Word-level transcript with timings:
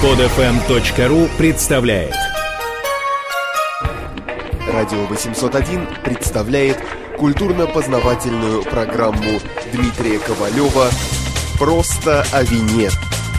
Подфм.ру 0.00 1.28
представляет 1.36 2.14
Радио 4.72 5.04
801 5.06 5.88
представляет 6.04 6.78
культурно-познавательную 7.18 8.62
программу 8.62 9.40
Дмитрия 9.72 10.20
Ковалева 10.20 10.90
«Просто 11.58 12.24
о 12.32 12.44
вине». 12.44 12.90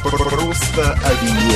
Просто 0.03 0.91
о 0.91 1.13
вине. 1.23 1.55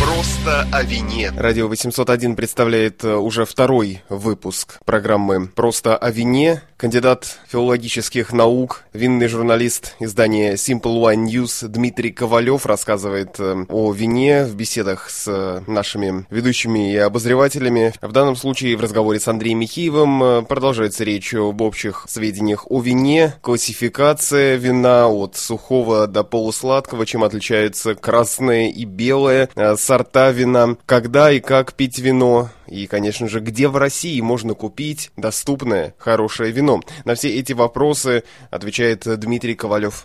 Просто 0.00 0.66
о 0.72 0.82
вине. 0.82 1.32
Радио 1.36 1.68
801 1.68 2.34
представляет 2.34 3.04
э, 3.04 3.14
уже 3.14 3.44
второй 3.44 4.02
выпуск 4.08 4.80
программы 4.84 5.46
«Просто 5.46 5.96
о 5.96 6.10
вине». 6.10 6.62
Кандидат 6.76 7.38
филологических 7.48 8.34
наук, 8.34 8.82
винный 8.92 9.28
журналист 9.28 9.94
издания 9.98 10.56
Simple 10.56 11.00
Wine 11.00 11.24
News 11.24 11.66
Дмитрий 11.68 12.12
Ковалев 12.12 12.66
рассказывает 12.66 13.36
э, 13.38 13.64
о 13.70 13.92
вине 13.94 14.44
в 14.44 14.54
беседах 14.56 15.08
с 15.08 15.24
э, 15.26 15.62
нашими 15.66 16.26
ведущими 16.28 16.92
и 16.92 16.96
обозревателями. 16.98 17.94
В 18.02 18.12
данном 18.12 18.36
случае 18.36 18.76
в 18.76 18.82
разговоре 18.82 19.18
с 19.18 19.26
Андреем 19.26 19.60
Михеевым 19.60 20.44
продолжается 20.44 21.02
речь 21.04 21.32
об 21.32 21.62
общих 21.62 22.04
сведениях 22.10 22.70
о 22.70 22.82
вине, 22.82 23.32
классификация 23.40 24.56
вина 24.56 25.08
от 25.08 25.34
сухого 25.34 26.06
до 26.06 26.24
полусладкого, 26.24 27.06
чем 27.06 27.24
отличаются 27.24 27.94
красное 27.94 28.68
и 28.68 28.84
белое 28.84 29.48
сорта 29.78 30.30
вина, 30.30 30.76
когда 30.84 31.32
и 31.32 31.40
как 31.40 31.72
пить 31.72 31.98
вино, 31.98 32.50
и, 32.68 32.86
конечно 32.86 33.28
же, 33.28 33.40
где 33.40 33.68
в 33.68 33.76
России 33.76 34.20
можно 34.20 34.54
купить 34.54 35.10
доступное 35.16 35.94
хорошее 35.98 36.52
вино. 36.52 36.80
На 37.04 37.14
все 37.14 37.34
эти 37.34 37.52
вопросы 37.52 38.24
отвечает 38.50 39.04
Дмитрий 39.18 39.54
Ковалев. 39.54 40.04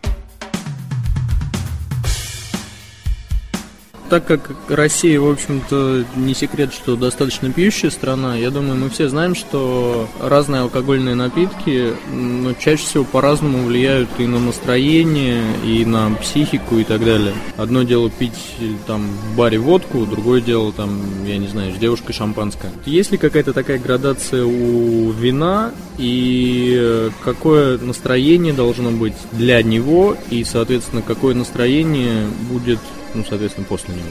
Так 4.11 4.25
как 4.25 4.51
Россия, 4.67 5.21
в 5.21 5.29
общем-то, 5.29 6.03
не 6.17 6.33
секрет, 6.33 6.73
что 6.73 6.97
достаточно 6.97 7.49
пьющая 7.49 7.89
страна, 7.89 8.35
я 8.35 8.49
думаю, 8.49 8.75
мы 8.75 8.89
все 8.89 9.07
знаем, 9.07 9.35
что 9.35 10.09
разные 10.19 10.63
алкогольные 10.63 11.15
напитки 11.15 11.93
ну, 12.13 12.53
чаще 12.59 12.83
всего 12.83 13.05
по-разному 13.05 13.63
влияют 13.63 14.09
и 14.19 14.27
на 14.27 14.37
настроение, 14.37 15.41
и 15.65 15.85
на 15.85 16.13
психику 16.15 16.77
и 16.79 16.83
так 16.83 17.05
далее. 17.05 17.33
Одно 17.55 17.83
дело 17.83 18.09
пить 18.09 18.57
там 18.85 19.07
в 19.07 19.37
баре 19.37 19.59
водку, 19.59 20.05
другое 20.05 20.41
дело 20.41 20.73
там, 20.73 20.99
я 21.25 21.37
не 21.37 21.47
знаю, 21.47 21.73
с 21.73 21.77
девушкой 21.77 22.11
шампанское. 22.11 22.73
Есть 22.85 23.13
ли 23.13 23.17
какая-то 23.17 23.53
такая 23.53 23.79
градация 23.79 24.43
у 24.43 25.11
вина 25.11 25.71
и 25.97 27.09
какое 27.23 27.77
настроение 27.77 28.51
должно 28.51 28.91
быть 28.91 29.15
для 29.31 29.63
него 29.63 30.17
и, 30.29 30.43
соответственно, 30.43 31.01
какое 31.01 31.33
настроение 31.33 32.27
будет 32.49 32.79
ну, 33.13 33.23
соответственно, 33.27 33.65
после 33.67 33.95
него. 33.95 34.07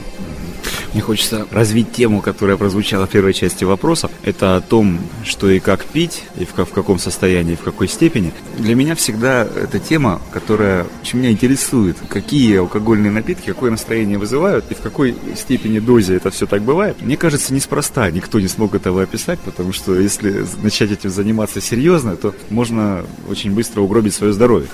Мне 0.93 1.01
хочется 1.01 1.47
развить 1.51 1.93
тему, 1.93 2.21
которая 2.21 2.57
прозвучала 2.57 3.07
в 3.07 3.09
первой 3.09 3.33
части 3.33 3.63
вопроса. 3.63 4.09
Это 4.23 4.57
о 4.57 4.61
том, 4.61 4.99
что 5.23 5.49
и 5.49 5.59
как 5.59 5.85
пить, 5.85 6.23
и 6.37 6.43
в, 6.43 6.53
в 6.53 6.73
каком 6.73 6.99
состоянии, 6.99 7.55
в 7.55 7.61
какой 7.61 7.87
степени. 7.87 8.33
Для 8.57 8.75
меня 8.75 8.95
всегда 8.95 9.43
эта 9.43 9.79
тема, 9.79 10.21
которая 10.33 10.85
очень 11.01 11.19
меня 11.19 11.31
интересует. 11.31 11.97
Какие 12.09 12.57
алкогольные 12.57 13.11
напитки, 13.11 13.45
какое 13.45 13.71
настроение 13.71 14.17
вызывают, 14.17 14.65
и 14.69 14.73
в 14.73 14.79
какой 14.79 15.15
степени 15.37 15.79
дозе 15.79 16.15
это 16.15 16.29
все 16.29 16.45
так 16.45 16.61
бывает. 16.61 17.01
Мне 17.01 17.15
кажется, 17.15 17.53
неспроста 17.53 18.11
никто 18.11 18.41
не 18.41 18.49
смог 18.49 18.75
этого 18.75 19.03
описать, 19.03 19.39
потому 19.39 19.71
что 19.71 19.97
если 19.97 20.45
начать 20.61 20.91
этим 20.91 21.09
заниматься 21.09 21.61
серьезно, 21.61 22.17
то 22.17 22.35
можно 22.49 23.05
очень 23.29 23.51
быстро 23.51 23.81
угробить 23.81 24.13
свое 24.13 24.33
здоровье. 24.33 24.67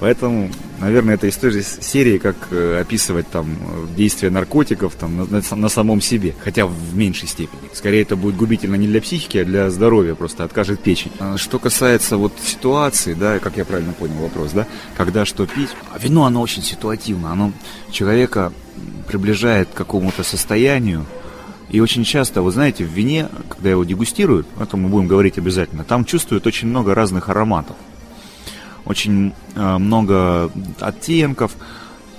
Поэтому, 0.00 0.50
наверное, 0.80 1.14
это 1.14 1.26
из 1.26 1.36
той 1.36 1.50
же 1.50 1.62
серии, 1.62 2.18
как 2.18 2.36
э, 2.50 2.80
описывать 2.80 3.28
там 3.28 3.56
действия 3.96 4.30
наркотиков 4.30 4.94
там, 4.94 5.16
на, 5.16 5.42
на, 5.56 5.68
самом 5.68 6.00
себе, 6.00 6.34
хотя 6.42 6.66
в 6.66 6.94
меньшей 6.94 7.28
степени. 7.28 7.60
Скорее, 7.72 8.02
это 8.02 8.16
будет 8.16 8.36
губительно 8.36 8.74
не 8.76 8.86
для 8.86 9.00
психики, 9.00 9.38
а 9.38 9.44
для 9.44 9.70
здоровья, 9.70 10.14
просто 10.14 10.44
откажет 10.44 10.80
печень. 10.80 11.12
А 11.18 11.36
что 11.36 11.58
касается 11.58 12.16
вот 12.16 12.32
ситуации, 12.42 13.14
да, 13.14 13.38
как 13.38 13.56
я 13.56 13.64
правильно 13.64 13.92
понял 13.92 14.16
вопрос, 14.16 14.52
да, 14.52 14.66
когда 14.96 15.24
что 15.24 15.46
пить, 15.46 15.70
а 15.92 15.98
вино, 15.98 16.24
оно 16.24 16.40
очень 16.40 16.62
ситуативно, 16.62 17.32
оно 17.32 17.52
человека 17.90 18.52
приближает 19.06 19.68
к 19.68 19.74
какому-то 19.74 20.22
состоянию, 20.22 21.06
и 21.68 21.80
очень 21.80 22.04
часто, 22.04 22.42
вы 22.42 22.50
знаете, 22.50 22.84
в 22.84 22.88
вине, 22.88 23.28
когда 23.48 23.70
его 23.70 23.84
дегустируют, 23.84 24.46
о 24.58 24.64
этом 24.64 24.82
мы 24.82 24.88
будем 24.88 25.06
говорить 25.06 25.38
обязательно, 25.38 25.84
там 25.84 26.04
чувствуют 26.04 26.46
очень 26.46 26.68
много 26.68 26.94
разных 26.94 27.28
ароматов 27.28 27.76
очень 28.90 29.32
э, 29.54 29.78
много 29.78 30.50
оттенков. 30.80 31.52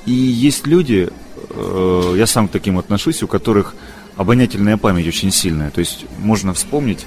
И 0.06 0.12
есть 0.12 0.66
люди, 0.68 1.10
э, 1.54 2.14
я 2.18 2.28
сам 2.28 2.48
к 2.48 2.52
таким 2.52 2.78
отношусь, 2.78 3.24
у 3.24 3.28
которых 3.28 3.76
обонятельная 4.16 4.78
память 4.78 5.08
очень 5.08 5.32
сильная. 5.32 5.70
То 5.70 5.80
есть 5.80 6.06
можно 6.20 6.54
вспомнить 6.54 7.06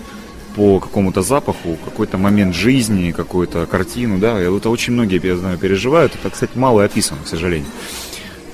по 0.56 0.78
какому-то 0.78 1.22
запаху, 1.22 1.76
какой-то 1.84 2.16
момент 2.18 2.54
жизни, 2.54 3.12
какую-то 3.12 3.66
картину, 3.66 4.18
да, 4.18 4.40
и 4.40 4.56
это 4.56 4.70
очень 4.70 4.92
многие, 4.92 5.20
я 5.24 5.36
знаю, 5.36 5.58
переживают, 5.58 6.14
это, 6.14 6.30
кстати, 6.30 6.52
мало 6.54 6.84
описано, 6.84 7.20
к 7.24 7.28
сожалению. 7.28 7.66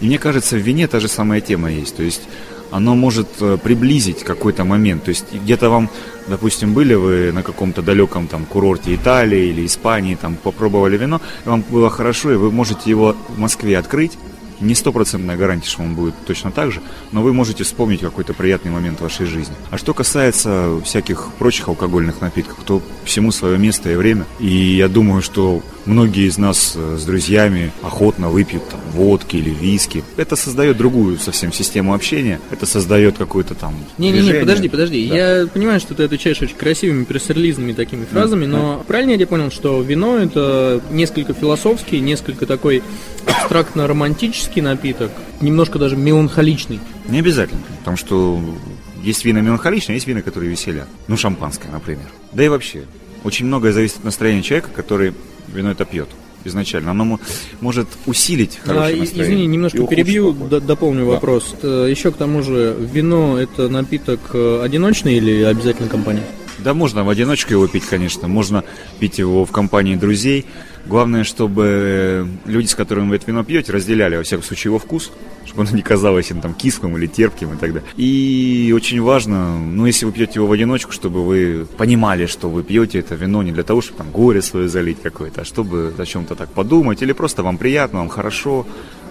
И 0.01 0.07
мне 0.07 0.19
кажется, 0.19 0.57
в 0.57 0.61
вине 0.61 0.89
та 0.89 0.99
же 0.99 1.09
самая 1.09 1.43
тема 1.43 1.71
есть, 1.71 1.97
то 1.97 2.03
есть 2.03 2.23
оно 2.71 2.95
может 2.95 3.29
э, 3.41 3.59
приблизить 3.63 4.23
какой-то 4.23 4.65
момент. 4.65 5.05
То 5.05 5.11
есть 5.11 5.27
где-то 5.33 5.71
вам, 5.71 5.91
допустим, 6.29 6.73
были 6.73 6.95
вы 6.95 7.33
на 7.33 7.43
каком-то 7.43 7.83
далеком 7.83 8.29
там 8.29 8.45
курорте 8.45 8.95
Италии 8.95 9.49
или 9.49 9.67
Испании, 9.67 10.15
там 10.15 10.37
попробовали 10.37 10.97
вино, 10.97 11.21
и 11.45 11.49
вам 11.49 11.65
было 11.69 11.91
хорошо, 11.91 12.33
и 12.33 12.37
вы 12.37 12.51
можете 12.51 12.89
его 12.89 13.17
в 13.29 13.39
Москве 13.39 13.77
открыть, 13.77 14.13
не 14.61 14.75
стопроцентная 14.75 15.37
гарантия, 15.37 15.69
что 15.69 15.83
он 15.83 15.95
будет 15.95 16.15
точно 16.27 16.51
так 16.51 16.73
же, 16.73 16.81
но 17.13 17.23
вы 17.23 17.33
можете 17.33 17.65
вспомнить 17.65 18.01
какой-то 18.01 18.35
приятный 18.35 18.71
момент 18.71 19.01
вашей 19.01 19.27
жизни. 19.27 19.55
А 19.71 19.79
что 19.79 19.95
касается 19.95 20.81
всяких 20.85 21.29
прочих 21.39 21.69
алкогольных 21.69 22.21
напитков, 22.21 22.59
то 22.65 22.83
всему 23.05 23.33
свое 23.33 23.59
место 23.59 23.91
и 23.91 23.97
время. 23.97 24.25
И 24.39 24.49
я 24.49 24.89
думаю, 24.89 25.23
что 25.23 25.63
многие 25.87 26.27
из 26.27 26.39
нас 26.39 26.75
э, 26.77 26.97
с 26.99 27.05
друзьями 27.05 27.73
охотно 27.83 28.29
выпьют 28.29 28.69
там, 28.69 28.81
водки 28.93 29.37
или 29.37 29.51
виски. 29.51 30.05
Это 30.17 30.37
создает 30.37 30.77
другую 30.77 31.19
совсем 31.19 31.53
систему 31.53 31.95
общения. 31.95 32.41
Это 32.51 32.67
создает 32.67 33.19
какое-то 33.19 33.55
там 33.55 33.75
Не-не-не, 33.99 34.41
подожди, 34.41 34.69
подожди. 34.69 35.09
Да. 35.09 35.17
Я 35.17 35.47
понимаю, 35.47 35.81
что 35.81 35.95
ты 35.95 36.05
отвечаешь 36.05 36.41
очень 36.41 36.57
красивыми 36.57 37.05
пресс-релизными 37.05 37.73
такими 37.73 38.05
фразами, 38.05 38.47
да. 38.47 38.51
но 38.51 38.77
да. 38.79 38.85
правильно 38.85 39.13
я 39.13 39.27
понял, 39.27 39.51
что 39.51 39.81
вино 39.83 40.19
это 40.19 40.81
несколько 40.91 41.35
философский, 41.35 42.01
несколько 42.01 42.47
такой 42.47 42.83
абстрактно-романтический 43.27 44.63
напиток, 44.63 45.11
немножко 45.41 45.79
даже 45.79 45.97
меланхоличный. 45.97 46.81
Не 47.09 47.21
обязательно, 47.21 47.63
потому 47.79 47.97
что 47.97 48.41
есть 49.03 49.25
вина 49.25 49.41
меланхоличные, 49.41 49.97
есть 49.97 50.07
вина, 50.07 50.23
которые 50.23 50.51
веселят. 50.51 50.89
Ну, 51.09 51.17
шампанское, 51.17 51.71
например. 51.71 52.07
Да 52.33 52.45
и 52.45 52.49
вообще, 52.49 52.85
очень 53.25 53.47
многое 53.47 53.73
зависит 53.73 53.99
от 53.99 54.05
настроения 54.05 54.43
человека, 54.43 54.71
который 54.75 55.15
вино 55.49 55.71
это 55.71 55.85
пьет 55.85 56.09
изначально. 56.45 56.93
Оно 56.93 57.19
может 57.61 57.89
усилить 58.07 58.59
хорошее 58.65 58.97
а, 58.97 58.99
настроение. 59.01 59.35
Извини, 59.35 59.47
немножко 59.47 59.87
перебью, 59.87 60.33
д- 60.33 60.61
дополню 60.61 61.05
да. 61.05 61.13
вопрос. 61.13 61.55
Э, 61.63 61.87
Еще 61.91 62.11
к 62.13 62.17
тому 62.17 62.43
же, 62.43 62.77
вино 62.79 63.39
это 63.39 63.69
напиток 63.69 64.21
э, 64.33 64.63
одиночный 64.63 65.17
или 65.17 65.43
обязательно 65.43 65.89
компания? 65.89 66.23
Да, 66.59 66.75
можно 66.75 67.05
в 67.05 67.09
одиночку 67.09 67.53
его 67.53 67.67
пить, 67.67 67.85
конечно. 67.87 68.29
Можно 68.29 68.65
пить 68.99 69.19
его 69.19 69.45
в 69.45 69.51
компании 69.51 69.97
друзей. 69.97 70.47
Главное, 70.87 71.25
чтобы 71.25 72.27
люди, 72.47 72.67
с 72.67 72.75
которыми 72.75 73.11
вы 73.11 73.17
это 73.17 73.27
вино 73.27 73.45
пьете, 73.45 73.73
разделяли, 73.73 74.17
во 74.17 74.23
всяком 74.23 74.45
случае, 74.45 74.71
его 74.71 74.79
вкус, 74.79 75.13
чтобы 75.47 75.63
оно 75.63 75.77
не 75.77 75.83
казалось 75.83 76.31
им 76.31 76.41
там 76.41 76.55
кислым 76.55 76.97
или 76.97 77.07
терпким 77.07 77.53
и 77.55 77.57
так 77.57 77.73
далее. 77.73 77.89
И 77.97 78.73
очень 78.75 79.01
важно, 79.01 79.59
ну, 79.59 79.87
если 79.87 80.07
вы 80.07 80.13
пьете 80.13 80.35
его 80.37 80.47
в 80.47 80.53
одиночку, 80.53 80.93
чтобы 80.93 81.25
вы 81.25 81.67
понимали, 81.77 82.27
что 82.27 82.49
вы 82.49 82.63
пьете 82.63 82.99
это 82.99 83.15
вино 83.15 83.43
не 83.43 83.53
для 83.53 83.63
того, 83.63 83.81
чтобы 83.81 83.99
там 83.99 84.11
горе 84.11 84.43
свое 84.43 84.69
залить 84.69 85.01
какое-то, 85.03 85.43
а 85.43 85.45
чтобы 85.45 85.93
о 85.97 86.07
чем-то 86.07 86.35
так 86.35 86.51
подумать, 86.51 87.03
или 87.03 87.13
просто 87.13 87.43
вам 87.43 87.59
приятно, 87.59 88.01
вам 88.01 88.09
хорошо, 88.09 88.67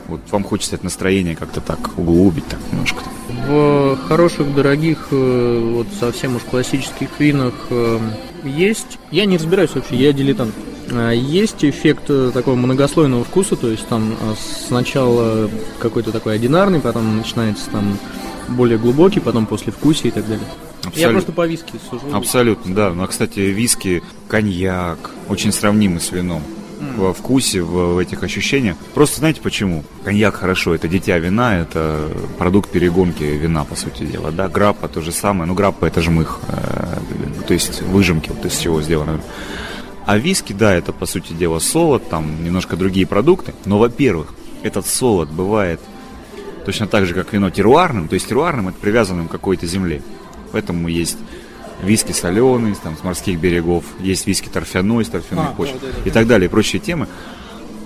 вот 0.07 0.21
вам 0.31 0.43
хочется 0.43 0.75
это 0.75 0.85
настроение 0.85 1.35
как-то 1.35 1.61
так 1.61 1.91
углубить, 1.97 2.45
так 2.47 2.59
немножко. 2.71 2.99
В 3.47 3.97
хороших, 4.07 4.53
дорогих, 4.55 5.07
э, 5.11 5.71
вот 5.75 5.87
совсем 5.99 6.35
уж 6.35 6.41
классических 6.43 7.19
винах 7.19 7.53
э, 7.69 7.99
есть. 8.43 8.97
Я 9.11 9.25
не 9.25 9.37
разбираюсь 9.37 9.73
вообще, 9.75 9.95
я 9.95 10.11
дилетант. 10.13 10.53
А 10.91 11.11
есть 11.11 11.63
эффект 11.63 12.05
э, 12.09 12.31
такого 12.33 12.55
многослойного 12.55 13.23
вкуса, 13.23 13.55
то 13.55 13.67
есть 13.67 13.87
там 13.87 14.15
сначала 14.67 15.49
какой-то 15.79 16.11
такой 16.11 16.35
одинарный, 16.35 16.79
потом 16.79 17.17
начинается 17.17 17.69
там 17.71 17.97
более 18.47 18.77
глубокий, 18.77 19.19
потом 19.19 19.45
после 19.45 19.71
вкуса 19.71 20.07
и 20.07 20.11
так 20.11 20.27
далее. 20.27 20.45
Абсолютно. 20.79 20.99
Я 20.99 21.09
просто 21.09 21.31
по 21.31 21.45
виски 21.47 21.73
сужу. 21.89 22.03
Абсолютно, 22.13 22.73
да. 22.73 22.93
Ну, 22.93 23.03
а, 23.03 23.07
кстати, 23.07 23.39
виски, 23.39 24.01
коньяк 24.27 25.11
очень 25.27 25.51
сравнимы 25.51 25.99
с 25.99 26.11
вином 26.11 26.41
во 26.95 27.13
вкусе, 27.13 27.61
в, 27.61 27.95
в 27.95 27.97
этих 27.97 28.23
ощущениях. 28.23 28.77
Просто 28.93 29.19
знаете 29.19 29.41
почему? 29.41 29.83
Коньяк 30.03 30.35
хорошо, 30.35 30.73
это 30.73 30.87
дитя 30.87 31.17
вина, 31.17 31.59
это 31.59 32.09
продукт 32.37 32.69
перегонки 32.71 33.23
вина, 33.23 33.65
по 33.65 33.75
сути 33.75 34.03
дела. 34.03 34.31
Да, 34.31 34.47
граппа 34.47 34.87
то 34.87 35.01
же 35.01 35.11
самое, 35.11 35.45
ну 35.45 35.53
граппа 35.53 35.85
это 35.85 36.01
же 36.01 36.11
мых, 36.11 36.39
э, 36.47 37.43
то 37.47 37.53
есть 37.53 37.81
выжимки, 37.81 38.29
вот 38.29 38.45
из 38.45 38.57
чего 38.57 38.81
сделано. 38.81 39.19
А 40.09 40.17
виски, 40.17 40.53
да, 40.53 40.73
это 40.73 40.91
по 40.91 41.05
сути 41.05 41.33
дела 41.33 41.59
солод, 41.59 42.09
там 42.09 42.43
немножко 42.43 42.75
другие 42.75 43.05
продукты. 43.05 43.53
Но, 43.65 43.77
во-первых, 43.77 44.33
этот 44.63 44.87
солод 44.87 45.29
бывает, 45.29 45.79
то 46.61 46.65
точно 46.65 46.87
так 46.87 47.05
же, 47.05 47.13
как 47.13 47.31
вино 47.31 47.51
теруарным, 47.51 48.07
то 48.07 48.15
есть 48.15 48.27
теруарным 48.27 48.69
это 48.69 48.79
привязанным 48.79 49.27
к 49.27 49.31
какой-то 49.31 49.67
земле. 49.67 50.01
Поэтому 50.51 50.87
есть 50.87 51.19
виски 51.83 52.11
соленый, 52.11 52.73
там, 52.73 52.97
с 52.97 53.03
морских 53.03 53.39
берегов, 53.39 53.83
есть 53.99 54.25
виски 54.25 54.49
торфяной, 54.49 55.05
с 55.05 55.09
торфяной 55.09 55.45
а, 55.45 55.51
почвы 55.51 55.77
да, 55.79 55.87
да, 55.89 55.93
да. 56.03 56.09
и 56.09 56.11
так 56.11 56.25
далее, 56.25 56.47
и 56.47 56.49
прочие 56.49 56.79
темы. 56.79 57.07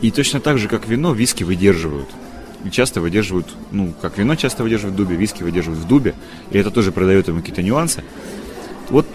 И 0.02 0.10
точно 0.10 0.40
так 0.40 0.60
же, 0.60 0.70
как 0.70 0.88
вино, 0.88 1.12
виски 1.12 1.44
выдерживают. 1.44 2.08
И 2.64 2.72
часто 2.72 3.02
выдерживают, 3.02 3.54
ну, 3.72 3.94
как 4.02 4.18
вино 4.18 4.38
часто 4.38 4.64
выдерживают 4.64 4.94
в 4.94 4.98
дубе, 4.98 5.18
виски 5.18 5.44
выдерживают 5.44 5.84
в 5.84 5.88
дубе. 5.90 6.16
И 6.52 6.58
это 6.58 6.72
тоже 6.72 6.94
продает 6.94 7.28
ему 7.28 7.42
какие-то 7.42 7.64
нюансы. 7.64 8.02
Вот 8.90 9.06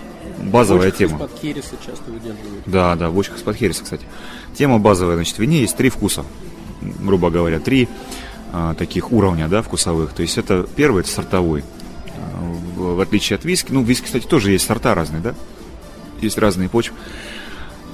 базовая 0.43 0.91
тема. 0.91 1.17
из-под 1.17 1.39
хереса 1.41 1.77
часто 1.85 2.11
выдерживают. 2.11 2.63
Да, 2.67 2.95
да, 2.97 3.11
в 3.11 3.15
бочках 3.15 3.39
из-под 3.39 3.57
хереса, 3.57 3.85
кстати. 3.85 4.07
Тема 4.55 4.79
базовая, 4.79 5.17
значит, 5.17 5.37
в 5.37 5.39
вине 5.39 5.61
есть 5.61 5.77
три 5.77 5.91
вкуса, 5.91 6.25
грубо 6.81 7.31
говоря, 7.31 7.61
три 7.61 7.89
а, 8.53 8.75
таких 8.75 9.13
уровня, 9.13 9.49
да, 9.49 9.63
вкусовых. 9.63 10.13
То 10.13 10.23
есть 10.23 10.39
это 10.39 10.67
первый, 10.77 11.01
это 11.01 11.11
сортовой. 11.11 11.65
А, 12.17 12.41
в, 12.77 12.97
в 12.97 13.01
отличие 13.01 13.37
от 13.37 13.45
виски, 13.45 13.73
ну, 13.73 13.83
виски, 13.83 14.07
кстати, 14.07 14.27
тоже 14.27 14.53
есть 14.53 14.67
сорта 14.67 14.95
разные, 14.95 15.21
да? 15.21 15.35
Есть 16.21 16.39
разные 16.39 16.69
почвы. 16.69 16.97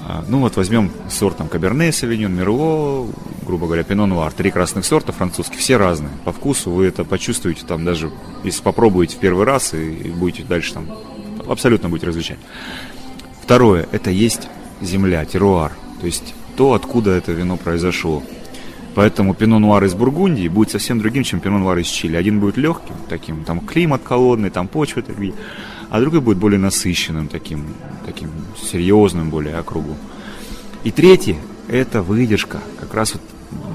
А, 0.07 0.23
ну 0.27 0.39
вот 0.39 0.55
возьмем 0.55 0.91
сорт 1.09 1.37
там 1.37 1.47
Каберне, 1.47 1.91
Савиньон, 1.91 2.35
Мерло, 2.35 3.07
грубо 3.45 3.65
говоря, 3.65 3.83
Пино 3.83 4.05
Нуар. 4.05 4.31
Три 4.31 4.51
красных 4.51 4.85
сорта 4.85 5.11
французских, 5.11 5.57
все 5.57 5.77
разные. 5.77 6.11
По 6.23 6.31
вкусу 6.31 6.69
вы 6.69 6.85
это 6.85 7.03
почувствуете 7.03 7.65
там 7.65 7.83
даже, 7.83 8.11
если 8.43 8.61
попробуете 8.61 9.15
в 9.17 9.19
первый 9.19 9.45
раз 9.45 9.73
и, 9.73 9.93
и 9.93 10.09
будете 10.09 10.43
дальше 10.43 10.75
там 10.75 10.87
абсолютно 11.47 11.89
будете 11.89 12.07
различать. 12.07 12.39
Второе, 13.41 13.87
это 13.91 14.09
есть 14.09 14.49
земля, 14.81 15.25
теруар, 15.25 15.71
то 15.99 16.05
есть 16.05 16.33
то, 16.55 16.73
откуда 16.73 17.11
это 17.11 17.31
вино 17.31 17.57
произошло. 17.57 18.23
Поэтому 18.95 19.33
пино 19.33 19.59
нуар 19.59 19.83
из 19.83 19.93
Бургундии 19.93 20.47
будет 20.47 20.71
совсем 20.71 20.99
другим, 20.99 21.23
чем 21.23 21.41
пино 21.41 21.59
нуар 21.59 21.77
из 21.79 21.87
Чили. 21.87 22.15
Один 22.15 22.39
будет 22.39 22.55
легким, 22.55 22.95
таким, 23.09 23.43
там 23.43 23.59
климат 23.59 24.01
холодный, 24.05 24.49
там 24.49 24.69
почва 24.69 25.01
такие, 25.01 25.33
а 25.89 25.99
другой 25.99 26.21
будет 26.21 26.37
более 26.37 26.59
насыщенным, 26.59 27.27
таким, 27.27 27.65
таким 28.05 28.31
серьезным 28.57 29.29
более 29.29 29.57
округу. 29.57 29.97
И 30.85 30.91
третье– 30.91 31.35
это 31.67 32.01
выдержка, 32.01 32.61
как 32.79 32.93
раз 32.93 33.13
вот 33.13 33.21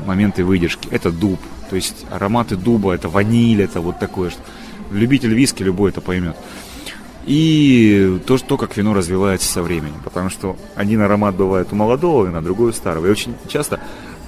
моменты 0.07 0.43
выдержки. 0.43 0.89
Это 0.91 1.13
дуб, 1.13 1.39
то 1.69 1.77
есть 1.77 2.07
ароматы 2.11 2.57
дуба, 2.57 2.93
это 2.93 3.09
ваниль, 3.11 3.63
это 3.63 3.81
вот 3.83 3.99
такое, 3.99 4.31
что 4.31 4.41
любитель 4.91 5.35
виски 5.35 5.63
любой 5.63 5.91
это 5.91 6.01
поймет. 6.01 6.37
И 7.31 8.21
то, 8.27 8.39
что, 8.39 8.57
как 8.57 8.77
вино 8.77 8.93
развивается 8.93 9.47
со 9.47 9.63
временем. 9.63 10.01
Потому 10.03 10.31
что 10.31 10.57
один 10.75 11.01
аромат 11.01 11.37
бывает 11.37 11.69
у 11.71 11.77
молодого 11.77 12.27
вина, 12.27 12.43
другой 12.43 12.71
у 12.71 12.73
старого. 12.73 13.07
И 13.07 13.09
очень 13.09 13.37
часто 13.47 13.79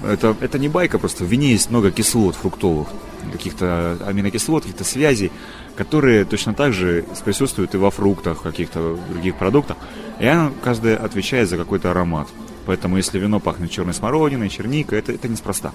это, 0.07 0.33
это 0.39 0.57
не 0.57 0.69
байка, 0.69 0.99
просто 0.99 1.25
в 1.25 1.27
вине 1.27 1.51
есть 1.51 1.69
много 1.69 1.91
кислот 1.91 2.35
фруктовых, 2.35 2.87
каких-то 3.33 3.97
аминокислот, 4.05 4.63
каких-то 4.63 4.85
связей, 4.85 5.33
которые 5.75 6.23
точно 6.23 6.53
так 6.53 6.71
же 6.71 7.03
присутствуют 7.25 7.75
и 7.75 7.77
во 7.77 7.91
фруктах, 7.91 8.41
каких-то 8.41 8.97
других 9.09 9.35
продуктах. 9.35 9.75
И 10.21 10.25
она 10.25 10.53
каждая 10.63 10.95
отвечает 10.95 11.49
за 11.49 11.57
какой-то 11.57 11.91
аромат. 11.91 12.29
Поэтому 12.65 12.95
если 12.95 13.19
вино 13.19 13.41
пахнет 13.41 13.69
черной 13.69 13.93
смородиной, 13.93 14.47
черникой, 14.47 14.99
это, 14.99 15.11
это 15.11 15.27
неспроста. 15.27 15.73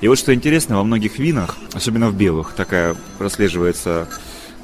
И 0.00 0.06
вот 0.06 0.16
что 0.16 0.32
интересно, 0.32 0.76
во 0.76 0.84
многих 0.84 1.18
винах, 1.18 1.56
особенно 1.72 2.08
в 2.08 2.14
белых, 2.14 2.52
такая 2.52 2.94
прослеживается 3.18 4.08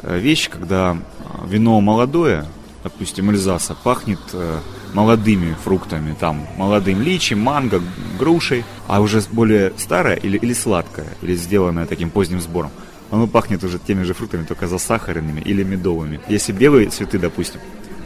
вещь, 0.06 0.48
когда 0.50 0.96
э, 0.96 1.46
вино 1.46 1.80
молодое, 1.80 2.46
допустим, 2.82 3.30
Эльзаса, 3.30 3.74
пахнет 3.74 4.20
э, 4.32 4.58
молодыми 4.92 5.56
фруктами, 5.64 6.14
там, 6.18 6.46
молодым 6.56 7.02
личи, 7.02 7.34
манго, 7.34 7.82
грушей, 8.18 8.64
а 8.86 9.00
уже 9.00 9.22
более 9.32 9.72
старое 9.76 10.16
или, 10.16 10.36
или 10.36 10.52
сладкое, 10.52 11.08
или 11.22 11.34
сделанное 11.34 11.86
таким 11.86 12.10
поздним 12.10 12.40
сбором, 12.40 12.70
оно 13.10 13.26
пахнет 13.26 13.64
уже 13.64 13.78
теми 13.78 14.02
же 14.02 14.14
фруктами, 14.14 14.44
только 14.44 14.66
засахаренными 14.66 15.40
или 15.40 15.62
медовыми. 15.62 16.20
Если 16.28 16.52
белые 16.52 16.88
цветы, 16.88 17.18
допустим, 17.18 17.60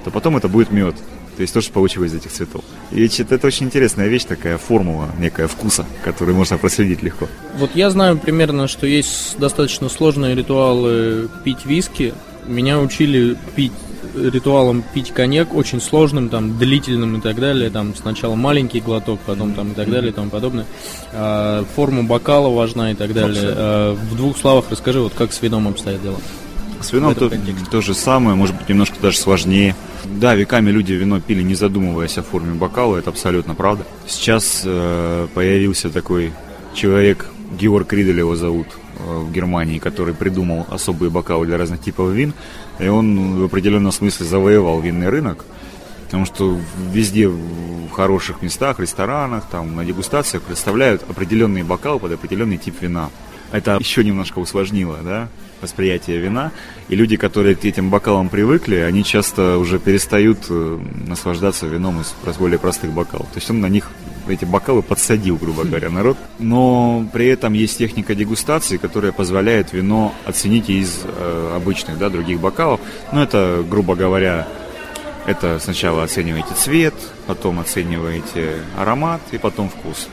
то 0.05 0.11
потом 0.11 0.37
это 0.37 0.49
будет 0.49 0.71
мед. 0.71 0.97
То 1.39 1.43
есть 1.43 1.55
то, 1.55 1.61
что 1.61 1.73
получилось 1.73 2.11
из 2.11 2.17
этих 2.17 2.33
цветов. 2.33 2.65
И 2.91 3.07
это, 3.07 3.37
это 3.37 3.47
очень 3.47 3.67
интересная 3.67 4.09
вещь, 4.09 4.25
такая 4.25 4.59
формула, 4.59 5.09
некая 5.21 5.47
вкуса, 5.47 5.87
которую 6.03 6.37
можно 6.37 6.59
проследить 6.59 7.05
легко. 7.05 7.29
Вот 7.59 7.71
я 7.77 7.91
знаю 7.91 8.19
примерно, 8.19 8.67
что 8.67 8.89
есть 8.89 9.39
достаточно 9.39 9.89
сложные 9.89 10.35
ритуалы 10.35 11.29
пить 11.45 11.65
виски. 11.65 12.13
Меня 12.49 12.81
учили 12.81 13.37
пить 13.55 13.71
ритуалом 14.17 14.83
пить 14.93 15.13
коньяк 15.13 15.55
очень 15.55 15.81
сложным, 15.81 16.29
там, 16.29 16.59
длительным 16.59 17.19
и 17.19 17.21
так 17.21 17.39
далее, 17.39 17.71
там, 17.71 17.95
сначала 17.95 18.35
маленький 18.35 18.81
глоток, 18.81 19.21
потом 19.25 19.53
там 19.53 19.71
и 19.71 19.75
так 19.75 19.89
далее 19.89 20.11
и 20.11 20.13
тому 20.13 20.31
подобное. 20.31 20.67
А, 21.13 21.65
форма 21.77 22.03
бокала 22.03 22.53
важна 22.53 22.91
и 22.91 22.95
так 22.97 23.15
далее. 23.15 23.45
А, 23.45 23.95
в 23.95 24.17
двух 24.17 24.37
словах 24.37 24.65
расскажи, 24.71 24.99
вот 24.99 25.13
как 25.15 25.33
с 25.33 25.41
вином 25.41 25.69
обстоят 25.69 26.03
дела. 26.03 26.19
С 26.81 26.93
вином 26.93 27.15
то, 27.15 27.31
то 27.71 27.81
же 27.81 27.95
самое, 27.95 28.37
может 28.37 28.57
быть, 28.57 28.69
немножко 28.69 28.97
даже 29.01 29.19
сложнее. 29.19 29.75
Да, 30.05 30.35
веками 30.35 30.71
люди 30.71 30.93
вино 30.93 31.21
пили, 31.21 31.43
не 31.43 31.55
задумываясь 31.55 32.19
о 32.19 32.23
форме 32.23 32.55
бокала, 32.55 32.97
это 32.97 33.11
абсолютно 33.11 33.55
правда. 33.55 33.85
Сейчас 34.07 34.63
э, 34.65 35.27
появился 35.35 35.91
такой 35.91 36.33
человек, 36.75 37.27
Георг 37.59 37.93
Ридель 37.93 38.19
его 38.19 38.37
зовут, 38.37 38.69
Э, 38.99 39.19
в 39.19 39.33
Германии, 39.33 39.79
который 39.79 40.13
придумал 40.13 40.67
особые 40.71 41.11
бокалы 41.11 41.47
для 41.47 41.57
разных 41.57 41.81
типов 41.81 42.11
вин, 42.11 42.33
и 42.81 42.89
он 42.89 43.39
в 43.41 43.45
определенном 43.45 43.93
смысле 43.93 44.27
завоевал 44.27 44.81
винный 44.81 45.09
рынок, 45.09 45.45
потому 46.07 46.25
что 46.27 46.59
везде 46.93 47.29
в 47.29 47.91
хороших 47.91 48.43
местах, 48.43 48.81
ресторанах, 48.81 49.45
там 49.51 49.77
на 49.77 49.85
дегустациях 49.85 50.43
представляют 50.43 51.05
определенные 51.09 51.63
бокалы 51.63 52.01
под 52.01 52.13
определенный 52.13 52.59
тип 52.59 52.75
вина. 52.81 53.11
Это 53.53 53.77
еще 53.79 54.03
немножко 54.03 54.41
усложнило, 54.41 54.99
да, 55.05 55.29
восприятие 55.61 56.19
вина. 56.19 56.53
И 56.89 56.97
люди, 56.97 57.17
которые 57.17 57.57
к 57.57 57.65
этим 57.65 57.91
бокалам 57.91 58.29
привыкли, 58.29 58.77
они 58.77 59.05
часто 59.05 59.59
уже 59.59 59.79
перестают 59.79 60.39
э, 60.49 60.79
наслаждаться 61.07 61.67
вином 61.67 62.01
из 62.01 62.15
более 62.37 62.59
простых 62.59 62.93
бокалов. 62.93 63.27
То 63.29 63.39
есть 63.39 63.51
он 63.51 63.61
на 63.61 63.69
них 63.69 63.91
эти 64.29 64.45
бокалы 64.45 64.83
подсадил, 64.83 65.37
грубо 65.37 65.65
говоря, 65.65 65.91
народ. 65.91 66.17
Но 66.39 67.07
при 67.13 67.27
этом 67.27 67.53
есть 67.55 67.79
техника 67.79 68.15
дегустации, 68.15 68.77
которая 68.77 69.13
позволяет 69.13 69.73
вино 69.73 70.15
оценить 70.25 70.69
из 70.69 71.01
э, 71.05 71.53
обычных, 71.57 71.99
да, 71.99 72.11
других 72.11 72.41
бокалов. 72.41 72.81
Ну, 73.13 73.21
это, 73.23 73.65
грубо 73.69 73.95
говоря, 73.95 74.47
это 75.27 75.59
сначала 75.59 76.05
оцениваете 76.05 76.55
цвет, 76.57 76.95
потом 77.27 77.61
оцениваете 77.61 78.63
аромат 78.77 79.21
и 79.33 79.39
потом 79.39 79.69
вкус. 79.69 80.09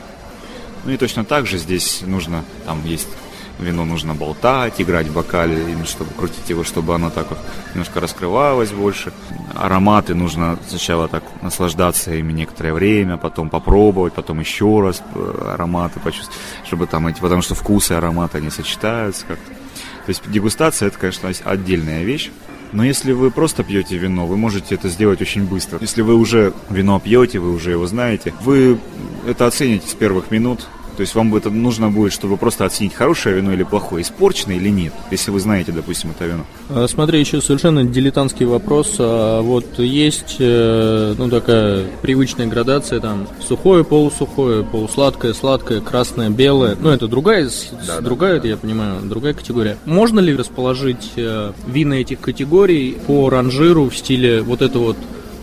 Ну 0.84 0.92
и 0.92 0.96
точно 0.96 1.24
так 1.24 1.46
же 1.46 1.58
здесь 1.58 2.02
нужно, 2.06 2.44
там 2.64 2.84
есть 2.84 3.08
вино 3.58 3.84
нужно 3.84 4.14
болтать, 4.14 4.80
играть 4.80 5.06
в 5.06 5.14
бокале, 5.14 5.76
чтобы 5.84 6.10
крутить 6.12 6.48
его, 6.50 6.64
чтобы 6.64 6.94
оно 6.94 7.10
так 7.10 7.30
вот 7.30 7.38
немножко 7.74 8.00
раскрывалось 8.00 8.70
больше. 8.70 9.12
Ароматы 9.54 10.14
нужно 10.14 10.58
сначала 10.68 11.08
так 11.08 11.22
наслаждаться 11.42 12.14
ими 12.14 12.32
некоторое 12.32 12.72
время, 12.72 13.16
потом 13.16 13.50
попробовать, 13.50 14.14
потом 14.14 14.40
еще 14.40 14.80
раз 14.80 15.02
э, 15.14 15.50
ароматы 15.54 16.00
почувствовать, 16.00 16.38
чтобы 16.66 16.86
там 16.86 17.06
эти, 17.06 17.20
потому 17.20 17.42
что 17.42 17.54
вкусы 17.54 17.94
и 17.94 17.96
ароматы, 17.96 18.38
они 18.38 18.50
сочетаются 18.50 19.24
как-то. 19.26 19.50
То 19.52 20.10
есть 20.10 20.22
дегустация 20.30 20.88
это, 20.88 20.98
конечно, 20.98 21.30
отдельная 21.44 22.04
вещь. 22.04 22.30
Но 22.72 22.84
если 22.84 23.12
вы 23.12 23.30
просто 23.30 23.62
пьете 23.62 23.96
вино, 23.96 24.26
вы 24.26 24.36
можете 24.36 24.74
это 24.74 24.88
сделать 24.88 25.22
очень 25.22 25.44
быстро. 25.44 25.78
Если 25.80 26.02
вы 26.02 26.14
уже 26.14 26.52
вино 26.68 27.00
пьете, 27.00 27.38
вы 27.38 27.52
уже 27.52 27.70
его 27.70 27.86
знаете, 27.86 28.34
вы 28.42 28.78
это 29.26 29.46
оцените 29.46 29.88
с 29.88 29.94
первых 29.94 30.30
минут, 30.30 30.66
то 30.96 31.02
есть 31.02 31.14
вам 31.14 31.34
это 31.34 31.50
нужно 31.50 31.90
будет, 31.90 32.12
чтобы 32.12 32.36
просто 32.36 32.64
оценить 32.64 32.94
хорошее 32.94 33.36
вино 33.36 33.52
или 33.52 33.62
плохое, 33.62 34.02
испорченное 34.02 34.56
или 34.56 34.70
нет, 34.70 34.92
если 35.10 35.30
вы 35.30 35.40
знаете, 35.40 35.72
допустим, 35.72 36.10
это 36.10 36.26
вино. 36.26 36.44
А, 36.70 36.86
смотри, 36.88 37.20
еще 37.20 37.40
совершенно 37.40 37.84
дилетантский 37.84 38.46
вопрос. 38.46 38.96
А, 38.98 39.42
вот 39.42 39.78
есть, 39.78 40.36
э, 40.38 41.14
ну, 41.16 41.28
такая 41.28 41.84
привычная 42.02 42.46
градация, 42.46 43.00
там, 43.00 43.28
сухое, 43.46 43.84
полусухое, 43.84 44.64
полусладкое, 44.64 45.34
сладкое, 45.34 45.80
красное, 45.80 46.30
белое. 46.30 46.76
Ну, 46.80 46.90
это 46.90 47.08
другая, 47.08 47.48
да, 47.86 48.00
другая, 48.00 48.32
да, 48.32 48.38
это 48.38 48.48
я 48.48 48.56
понимаю, 48.56 49.02
другая 49.02 49.34
категория. 49.34 49.76
Можно 49.84 50.20
ли 50.20 50.34
расположить 50.34 51.12
э, 51.16 51.52
вина 51.66 51.94
этих 51.94 52.20
категорий 52.20 52.96
по 53.06 53.28
ранжиру 53.30 53.90
в 53.90 53.96
стиле 53.96 54.42
вот 54.42 54.62
это 54.62 54.78
вот 54.78 54.96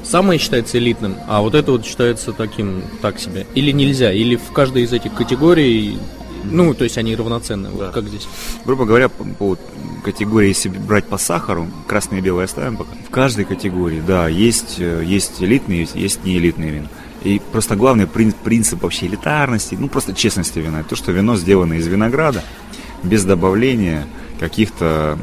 самое 0.03 0.39
считается 0.39 0.77
элитным, 0.77 1.15
а 1.27 1.41
вот 1.41 1.55
это 1.55 1.71
вот 1.71 1.85
считается 1.85 2.33
таким, 2.33 2.83
так 3.01 3.19
себе. 3.19 3.47
Или 3.55 3.71
нельзя, 3.71 4.11
или 4.11 4.35
в 4.35 4.51
каждой 4.51 4.83
из 4.83 4.93
этих 4.93 5.13
категорий 5.13 5.97
ну, 6.43 6.73
то 6.73 6.83
есть 6.83 6.97
они 6.97 7.15
равноценны, 7.15 7.69
да. 7.69 7.85
вот 7.85 7.93
как 7.93 8.07
здесь. 8.07 8.27
Грубо 8.65 8.85
говоря, 8.85 9.09
по, 9.09 9.23
по 9.23 9.57
категории, 10.03 10.49
если 10.49 10.69
брать 10.69 11.05
по 11.05 11.17
сахару, 11.17 11.67
красное 11.87 12.19
и 12.19 12.21
белое 12.21 12.45
оставим 12.45 12.77
пока. 12.77 12.91
В 13.07 13.09
каждой 13.09 13.45
категории, 13.45 14.01
да, 14.05 14.27
есть, 14.27 14.75
э, 14.79 15.03
есть 15.05 15.41
элитные, 15.41 15.81
есть, 15.81 15.95
есть 15.95 16.23
неэлитные 16.25 16.71
вина. 16.71 16.87
И 17.23 17.41
просто 17.51 17.75
главный 17.75 18.05
принцип, 18.05 18.37
принцип 18.39 18.83
вообще 18.83 19.05
элитарности, 19.05 19.77
ну 19.79 19.87
просто 19.87 20.13
честности 20.13 20.59
вина, 20.59 20.83
то, 20.83 20.95
что 20.95 21.11
вино 21.11 21.37
сделано 21.37 21.75
из 21.75 21.87
винограда, 21.87 22.43
без 23.01 23.23
добавления 23.23 24.05
каких-то 24.39 25.17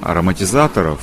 ароматизаторов, 0.00 1.00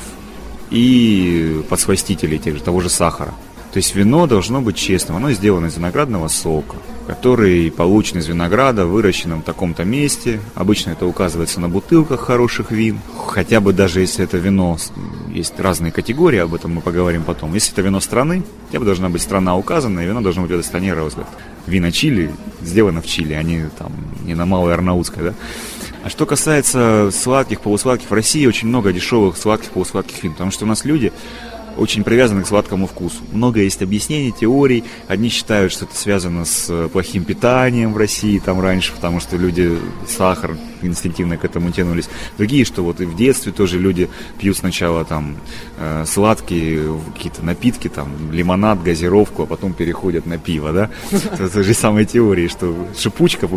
и 0.72 1.64
подсластителей 1.70 2.40
тех 2.40 2.56
же, 2.56 2.64
того 2.64 2.82
же 2.82 2.90
сахара. 2.90 3.34
То 3.72 3.78
есть 3.78 3.96
вино 3.96 4.28
должно 4.28 4.62
быть 4.62 4.76
честным. 4.76 5.18
Оно 5.18 5.32
сделано 5.32 5.68
из 5.68 5.78
виноградного 5.78 6.28
сока, 6.28 6.76
который 7.08 7.72
получен 7.72 8.20
из 8.20 8.28
винограда, 8.28 8.86
выращенном 8.86 9.42
в 9.42 9.46
таком-то 9.46 9.86
месте. 9.86 10.42
Обычно 10.56 10.92
это 10.92 11.06
указывается 11.06 11.62
на 11.62 11.70
бутылках 11.70 12.20
хороших 12.20 12.72
вин. 12.72 13.00
Хотя 13.28 13.62
бы 13.62 13.72
даже 13.72 14.02
если 14.02 14.26
это 14.26 14.38
вино, 14.38 14.78
есть 15.30 15.58
разные 15.58 15.94
категории, 15.94 16.40
об 16.40 16.54
этом 16.54 16.76
мы 16.76 16.82
поговорим 16.82 17.24
потом. 17.24 17.54
Если 17.54 17.72
это 17.72 17.82
вино 17.82 18.02
страны, 18.02 18.44
хотя 18.68 18.80
бы 18.80 18.86
должна 18.86 19.08
быть 19.08 19.22
страна 19.22 19.56
указана, 19.56 20.02
и 20.02 20.06
вино 20.06 20.20
должно 20.20 20.42
быть 20.42 20.52
в 20.52 20.56
этой 20.56 20.66
стране 20.66 20.94
розлит. 20.94 21.28
Вина 21.66 21.94
Чили 21.94 22.32
сделано 22.62 23.02
в 23.02 23.08
Чили, 23.08 23.34
а 23.34 23.44
не 23.44 23.70
там 23.78 23.94
не 24.26 24.36
на 24.36 24.46
Малой 24.46 24.74
Арнаутской, 24.74 25.24
да. 25.24 25.34
А 26.04 26.10
что 26.10 26.26
касается 26.26 27.10
сладких, 27.12 27.62
полусладких, 27.62 28.10
в 28.10 28.14
России 28.14 28.46
очень 28.48 28.68
много 28.68 28.92
дешевых 28.92 29.38
сладких, 29.38 29.70
полусладких 29.70 30.24
вин, 30.24 30.34
потому 30.34 30.50
что 30.50 30.66
у 30.66 30.68
нас 30.68 30.84
люди 30.84 31.14
очень 31.78 32.04
привязаны 32.04 32.44
к 32.44 32.48
сладкому 32.48 32.88
вкусу. 32.88 33.18
Много 33.32 33.62
есть 33.62 33.82
объяснений, 33.82 34.32
теорий. 34.32 34.84
Одни 35.08 35.30
считают, 35.30 35.72
что 35.72 35.86
это 35.86 35.96
связано 35.96 36.46
с 36.46 36.68
э, 36.70 36.90
плохим 36.92 37.24
питанием 37.24 37.94
в 37.94 37.98
России 37.98 38.40
там 38.40 38.60
раньше, 38.60 38.94
потому 38.94 39.20
что 39.20 39.38
люди 39.38 39.78
сахар 40.08 40.58
инстинктивно 40.82 41.38
к 41.38 41.46
этому 41.46 41.72
тянулись. 41.72 42.10
Другие, 42.38 42.66
что 42.66 42.84
вот 42.84 43.02
и 43.02 43.06
в 43.06 43.16
детстве 43.16 43.52
тоже 43.52 43.80
люди 43.80 44.10
пьют 44.40 44.58
сначала 44.58 45.06
там 45.06 45.38
э, 45.78 46.06
сладкие 46.08 47.00
какие-то 47.14 47.44
напитки, 47.44 47.88
там 47.88 48.32
лимонад, 48.32 48.84
газировку, 48.84 49.44
а 49.44 49.46
потом 49.46 49.74
переходят 49.74 50.26
на 50.26 50.38
пиво, 50.38 50.72
да? 50.72 50.90
Это 51.12 51.64
же 51.64 51.74
самые 51.74 52.06
теории, 52.06 52.48
что 52.48 52.76
шипучка 52.98 53.48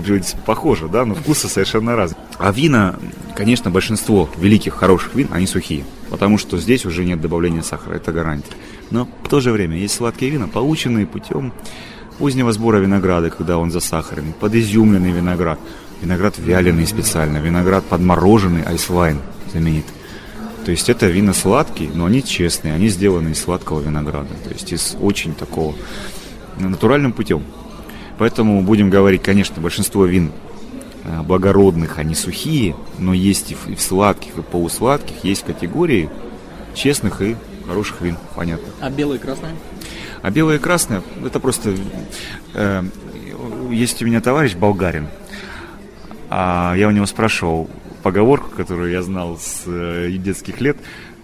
похожа, 0.47 0.89
да, 0.89 1.05
но 1.05 1.15
вкусы 1.15 1.49
совершенно 1.49 1.97
разные. 1.97 2.21
А 2.39 2.53
вина, 2.53 2.99
конечно, 3.35 3.71
большинство 3.71 4.29
великих, 4.39 4.75
хороших 4.75 5.15
вин, 5.15 5.29
они 5.31 5.47
сухие 5.47 5.85
потому 6.15 6.39
что 6.39 6.59
здесь 6.59 6.87
уже 6.87 7.05
нет 7.05 7.21
добавления 7.21 7.63
сахара, 7.63 7.97
это 7.97 8.13
гарантия. 8.13 8.53
Но 8.93 9.09
в 9.25 9.29
то 9.29 9.41
же 9.41 9.51
время 9.51 9.77
есть 9.77 9.97
сладкие 9.97 10.31
вина, 10.31 10.47
полученные 10.47 11.09
путем 11.09 11.53
позднего 12.21 12.53
сбора 12.53 12.77
винограда, 12.77 13.31
когда 13.31 13.59
он 13.59 13.73
засахаренный, 13.73 14.33
подизюмленный 14.39 15.11
виноград, 15.11 15.59
виноград 16.01 16.39
вяленый 16.39 16.87
специально, 16.87 17.39
виноград 17.39 17.83
подмороженный, 17.87 18.63
айслайн 18.63 19.19
знаменитый. 19.51 19.93
То 20.65 20.71
есть 20.71 20.89
это 20.89 21.09
вина 21.09 21.35
сладкие, 21.35 21.91
но 21.93 22.05
они 22.05 22.23
честные, 22.23 22.75
они 22.75 22.87
сделаны 22.91 23.31
из 23.31 23.41
сладкого 23.41 23.81
винограда, 23.81 24.35
то 24.45 24.51
есть 24.51 24.73
из 24.73 24.97
очень 25.01 25.35
такого 25.35 25.75
натуральным 26.61 27.13
путем. 27.13 27.43
Поэтому 28.19 28.63
будем 28.63 28.89
говорить, 28.89 29.25
конечно, 29.25 29.61
большинство 29.61 30.07
вин 30.07 30.31
благородных, 31.23 31.99
они 31.99 32.15
сухие, 32.15 32.75
но 32.99 33.13
есть 33.13 33.53
и 33.53 33.55
в, 33.55 33.69
и 33.69 33.75
в 33.75 33.81
сладких, 33.81 34.37
и 34.37 34.41
в 34.41 34.45
полусладких, 34.45 35.25
есть 35.25 35.45
категории 35.45 36.09
честных 36.75 37.23
и 37.23 37.37
хороших 37.67 38.01
вин, 38.01 38.17
понятно. 38.35 38.67
А 38.81 38.91
белые 38.91 39.19
и 39.19 39.23
красные? 39.23 39.55
А 40.23 40.31
белые 40.31 40.59
и 40.59 40.61
красные, 40.61 41.03
это 41.25 41.41
просто... 41.41 41.75
Э, 42.55 42.83
есть 43.71 44.03
у 44.03 44.07
меня 44.07 44.21
товарищ 44.21 44.55
болгарин, 44.55 45.09
а 46.31 46.75
я 46.77 46.89
у 46.89 46.91
него 46.91 47.07
спрашивал 47.07 47.69
поговорку, 48.03 48.51
которую 48.57 48.91
я 48.91 49.03
знал 49.03 49.39
с 49.39 49.65
э, 49.67 50.11
детских 50.13 50.61
лет, 50.61 50.77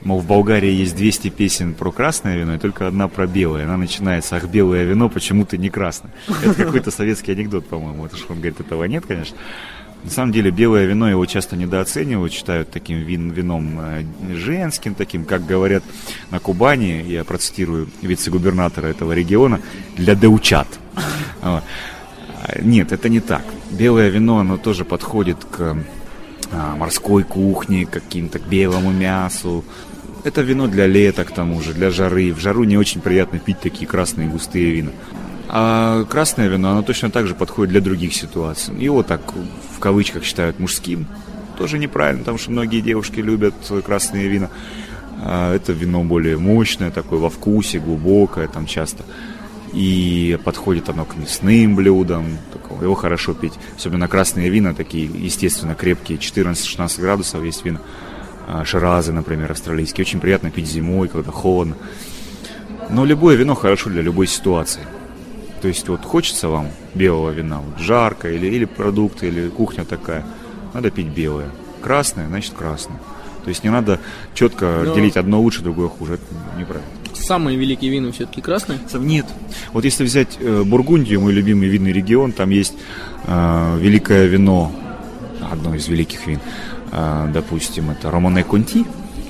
Мол, 0.02 0.20
в 0.20 0.26
Болгарии 0.26 0.72
есть 0.72 0.96
200 0.96 1.28
песен 1.28 1.74
про 1.74 1.92
красное 1.92 2.36
вино 2.38 2.54
и 2.54 2.58
только 2.58 2.86
одна 2.86 3.06
про 3.08 3.26
белое. 3.26 3.64
Она 3.64 3.76
начинается, 3.76 4.36
ах, 4.36 4.44
белое 4.44 4.84
вино 4.84 5.08
почему-то 5.08 5.58
не 5.58 5.68
красное. 5.68 6.12
Это 6.42 6.54
какой-то 6.54 6.90
советский 6.90 7.32
анекдот, 7.32 7.66
по-моему. 7.66 8.06
Это 8.06 8.16
же 8.16 8.24
он 8.28 8.36
говорит, 8.36 8.60
этого 8.60 8.84
нет, 8.84 9.04
конечно. 9.06 9.36
На 10.02 10.10
самом 10.10 10.32
деле 10.32 10.50
белое 10.50 10.86
вино 10.86 11.10
его 11.10 11.26
часто 11.26 11.56
недооценивают, 11.56 12.32
считают 12.32 12.70
таким 12.70 13.00
вин, 13.00 13.30
вином 13.30 13.78
э, 13.78 14.04
женским, 14.34 14.94
таким, 14.94 15.26
как 15.26 15.44
говорят 15.44 15.82
на 16.30 16.40
Кубани, 16.40 17.04
я 17.06 17.22
процитирую 17.22 17.88
вице-губернатора 18.00 18.86
этого 18.86 19.12
региона, 19.12 19.60
для 19.96 20.14
деучат. 20.14 20.66
Нет, 22.62 22.92
это 22.92 23.08
не 23.10 23.20
так. 23.20 23.44
Белое 23.70 24.08
вино, 24.08 24.38
оно 24.38 24.56
тоже 24.56 24.86
подходит 24.86 25.44
к 25.44 25.76
а, 26.52 26.74
морской 26.74 27.22
кухне, 27.22 27.86
каким-то 27.86 28.38
к 28.38 28.48
белому 28.48 28.90
мясу, 28.90 29.64
это 30.24 30.42
вино 30.42 30.66
для 30.66 30.86
лета, 30.86 31.24
к 31.24 31.32
тому 31.32 31.60
же, 31.62 31.72
для 31.74 31.90
жары. 31.90 32.32
В 32.32 32.40
жару 32.40 32.64
не 32.64 32.76
очень 32.76 33.00
приятно 33.00 33.38
пить 33.38 33.60
такие 33.60 33.86
красные 33.86 34.28
густые 34.28 34.70
вина. 34.70 34.90
А 35.48 36.04
красное 36.04 36.48
вино, 36.48 36.70
оно 36.70 36.82
точно 36.82 37.10
так 37.10 37.26
же 37.26 37.34
подходит 37.34 37.72
для 37.72 37.80
других 37.80 38.14
ситуаций. 38.14 38.74
Его 38.78 39.02
так 39.02 39.20
в 39.76 39.78
кавычках 39.80 40.24
считают 40.24 40.58
мужским. 40.58 41.06
Тоже 41.58 41.78
неправильно, 41.78 42.20
потому 42.20 42.38
что 42.38 42.50
многие 42.50 42.80
девушки 42.80 43.20
любят 43.20 43.54
красные 43.84 44.28
вина. 44.28 44.48
А 45.22 45.54
это 45.54 45.72
вино 45.72 46.04
более 46.04 46.38
мощное, 46.38 46.90
такое 46.90 47.18
во 47.18 47.30
вкусе, 47.30 47.78
глубокое 47.78 48.48
там 48.48 48.66
часто. 48.66 49.04
И 49.72 50.38
подходит 50.44 50.88
оно 50.88 51.04
к 51.04 51.16
мясным 51.16 51.76
блюдам, 51.76 52.38
его 52.80 52.94
хорошо 52.94 53.34
пить. 53.34 53.54
Особенно 53.76 54.08
красные 54.08 54.48
вина, 54.48 54.74
такие, 54.74 55.04
естественно, 55.06 55.74
крепкие, 55.74 56.18
14-16 56.18 57.00
градусов 57.00 57.44
есть 57.44 57.64
вина. 57.64 57.80
А, 58.52 58.64
ширазы, 58.64 59.12
например, 59.12 59.52
австралийские. 59.52 60.04
Очень 60.04 60.18
приятно 60.18 60.50
пить 60.50 60.66
зимой, 60.66 61.06
когда 61.06 61.30
холодно. 61.30 61.76
Но 62.88 63.04
любое 63.04 63.36
вино 63.36 63.54
хорошо 63.54 63.90
для 63.90 64.02
любой 64.02 64.26
ситуации. 64.26 64.80
То 65.62 65.68
есть 65.68 65.88
вот 65.88 66.04
хочется 66.04 66.48
вам 66.48 66.68
белого 66.94 67.30
вина, 67.30 67.60
вот 67.60 67.78
жарко 67.78 68.28
или, 68.28 68.48
или 68.48 68.64
продукты, 68.64 69.28
или 69.28 69.48
кухня 69.48 69.84
такая, 69.84 70.24
надо 70.74 70.90
пить 70.90 71.06
белое. 71.06 71.50
Красное, 71.80 72.26
значит 72.26 72.54
красное. 72.54 72.98
То 73.44 73.50
есть 73.50 73.62
не 73.62 73.70
надо 73.70 74.00
четко 74.34 74.82
Но... 74.84 74.94
делить 74.96 75.16
одно 75.16 75.40
лучше, 75.40 75.62
другое 75.62 75.88
хуже. 75.88 76.14
Это 76.14 76.24
неправильно. 76.58 76.88
Самые 77.14 77.56
великие 77.56 77.92
вина 77.92 78.10
все-таки 78.10 78.40
красные? 78.40 78.80
Нет. 78.94 79.26
Вот 79.72 79.84
если 79.84 80.02
взять 80.02 80.38
э, 80.40 80.62
Бургундию, 80.64 81.20
мой 81.20 81.32
любимый 81.32 81.68
винный 81.68 81.92
регион, 81.92 82.32
там 82.32 82.50
есть 82.50 82.74
э, 83.26 83.78
великое 83.78 84.26
вино, 84.26 84.72
одно 85.52 85.74
из 85.74 85.86
великих 85.86 86.26
вин, 86.26 86.40
допустим, 86.90 87.90
это 87.90 88.10
Романе 88.10 88.44
Конти, 88.44 88.84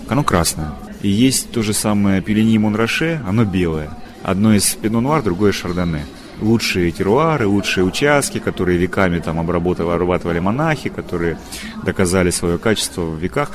оно 0.09 0.25
красное. 0.25 0.73
И 1.03 1.09
есть 1.09 1.51
то 1.51 1.63
же 1.63 1.73
самое 1.73 2.21
Пелени 2.21 2.59
Монраше, 2.59 3.23
оно 3.27 3.45
белое. 3.45 3.91
Одно 4.23 4.55
из 4.55 4.75
Пино 4.75 5.01
Нуар, 5.01 5.23
другое 5.23 5.53
Шардоне. 5.53 6.05
Лучшие 6.41 6.91
теруары, 6.91 7.47
лучшие 7.47 7.85
участки, 7.85 8.39
которые 8.39 8.79
веками 8.79 9.19
там 9.19 9.39
обработали, 9.39 9.89
обрабатывали 9.89 10.41
монахи, 10.41 10.89
которые 10.89 11.39
доказали 11.85 12.31
свое 12.31 12.59
качество 12.59 13.03
в 13.03 13.19
веках. 13.19 13.51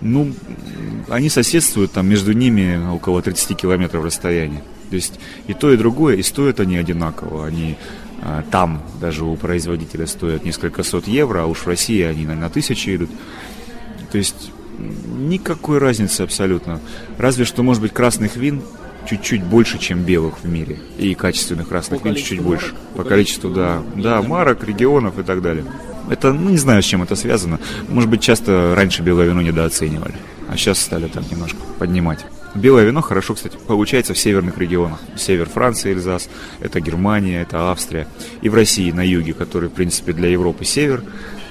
Ну, 0.00 0.32
они 1.08 1.28
соседствуют 1.28 1.92
там 1.92 2.08
между 2.08 2.32
ними 2.32 2.80
около 2.92 3.22
30 3.22 3.56
километров 3.56 4.04
расстояния. 4.04 4.62
То 4.90 4.96
есть 4.96 5.18
и 5.46 5.54
то, 5.54 5.72
и 5.72 5.76
другое, 5.76 6.16
и 6.16 6.22
стоят 6.22 6.60
они 6.60 6.76
одинаково. 6.76 7.46
Они 7.46 7.76
а, 7.76 7.76
там 8.50 8.82
даже 9.00 9.24
у 9.24 9.36
производителя 9.36 10.06
стоят 10.06 10.44
несколько 10.44 10.82
сот 10.82 11.06
евро, 11.08 11.42
а 11.42 11.46
уж 11.46 11.58
в 11.58 11.66
России 11.66 12.02
они 12.02 12.26
на, 12.26 12.34
на 12.34 12.48
тысячи 12.50 12.94
идут. 12.94 13.10
То 14.10 14.18
есть 14.18 14.52
никакой 15.06 15.78
разницы 15.78 16.22
абсолютно. 16.22 16.80
Разве 17.18 17.44
что, 17.44 17.62
может 17.62 17.82
быть, 17.82 17.92
красных 17.92 18.36
вин 18.36 18.62
чуть-чуть 19.08 19.42
больше, 19.42 19.78
чем 19.78 20.02
белых 20.02 20.42
в 20.42 20.48
мире. 20.48 20.78
И 20.98 21.14
качественных 21.14 21.68
красных 21.68 22.02
По 22.02 22.06
вин 22.06 22.14
чуть-чуть 22.14 22.40
больше. 22.40 22.74
По 22.94 23.04
количеству, 23.04 23.50
да. 23.50 23.82
Да, 23.96 24.22
марок, 24.22 24.64
регионов 24.64 25.18
и 25.18 25.22
так 25.22 25.42
далее. 25.42 25.64
Это, 26.10 26.32
ну, 26.32 26.50
не 26.50 26.58
знаю, 26.58 26.82
с 26.82 26.86
чем 26.86 27.02
это 27.02 27.16
связано. 27.16 27.58
Может 27.88 28.10
быть, 28.10 28.20
часто 28.20 28.74
раньше 28.76 29.02
белое 29.02 29.28
вино 29.28 29.40
недооценивали, 29.42 30.14
а 30.48 30.56
сейчас 30.56 30.80
стали 30.80 31.06
так 31.06 31.30
немножко 31.30 31.58
поднимать. 31.78 32.24
Белое 32.54 32.84
вино 32.84 33.00
хорошо, 33.00 33.34
кстати, 33.34 33.56
получается 33.66 34.12
в 34.12 34.18
северных 34.18 34.58
регионах. 34.58 35.00
Север 35.16 35.48
Франции, 35.48 35.92
Эльзас, 35.92 36.28
это 36.60 36.80
Германия, 36.80 37.42
это 37.42 37.70
Австрия. 37.70 38.06
И 38.42 38.48
в 38.48 38.54
России 38.54 38.90
на 38.90 39.06
юге, 39.06 39.32
который, 39.32 39.68
в 39.68 39.72
принципе, 39.72 40.12
для 40.12 40.28
Европы 40.28 40.64
север, 40.64 41.02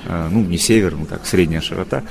э, 0.06 0.28
ну, 0.30 0.42
не 0.42 0.58
север, 0.58 0.96
ну 0.96 1.06
так, 1.06 1.26
средняя 1.26 1.62
широта, 1.62 2.04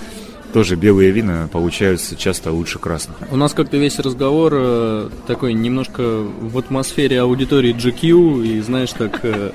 тоже 0.53 0.75
белые 0.75 1.13
вина 1.13 1.49
получаются 1.53 2.17
часто 2.17 2.51
лучше 2.51 2.81
красных. 2.81 3.17
У 3.31 3.37
нас 3.37 3.55
как-то 3.55 3.77
весь 3.77 3.99
разговор 4.01 4.53
э, 4.55 5.11
такой 5.27 5.55
немножко 5.55 6.03
в 6.03 6.59
атмосфере 6.59 7.21
аудитории 7.21 7.75
GQ, 7.75 8.47
и 8.47 8.61
знаешь, 8.61 8.91
так 8.91 9.21
э, 9.23 9.53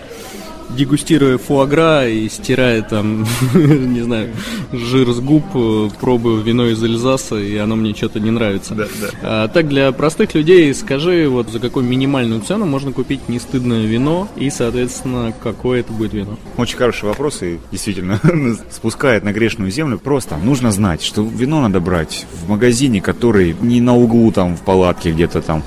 дегустируя 0.70 1.38
фуагра 1.38 2.08
и 2.08 2.28
стирая 2.30 2.82
там, 2.82 3.26
не 3.54 4.02
знаю, 4.02 4.32
жир 4.72 5.12
с 5.12 5.20
губ, 5.20 5.44
э, 5.54 5.90
пробую 6.00 6.42
вино 6.42 6.68
из 6.68 6.84
Эльзаса, 6.84 7.36
и 7.36 7.56
оно 7.58 7.76
мне 7.76 7.94
что-то 7.94 8.20
не 8.20 8.32
нравится. 8.32 8.76
Да, 8.76 8.86
да. 9.02 9.10
А 9.22 9.48
так 9.48 9.68
для 9.68 9.92
простых 9.92 10.34
людей 10.34 10.74
скажи, 10.74 11.28
вот 11.30 11.50
за 11.50 11.60
какую 11.60 11.86
минимальную 11.86 12.42
цену 12.42 12.66
можно 12.66 12.92
купить 12.92 13.30
нестыдное 13.30 13.86
вино 13.86 14.28
и, 14.36 14.50
соответственно, 14.50 15.34
какое 15.42 15.82
это 15.82 15.94
будет 15.94 16.14
вино? 16.14 16.38
Очень 16.58 16.78
хороший 16.78 17.06
вопрос 17.06 17.42
и 17.44 17.60
действительно 17.72 18.20
спускает 18.72 19.24
на 19.24 19.32
грешную 19.32 19.72
землю. 19.72 19.98
Просто 19.98 20.38
нужно 20.38 20.72
знать, 20.72 21.02
что 21.02 21.24
вино 21.24 21.62
надо 21.62 21.80
брать 21.80 22.26
в 22.32 22.50
магазине, 22.50 23.02
который 23.02 23.56
не 23.62 23.82
на 23.82 23.96
углу 23.96 24.32
там 24.32 24.56
в 24.56 24.62
палатке 24.62 25.12
где-то 25.12 25.42
там, 25.42 25.64